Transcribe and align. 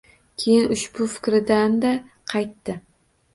Keyin, 0.43 0.63
ushbu 0.75 1.07
fikridan-da 1.17 1.93
qaytdi. 2.33 2.79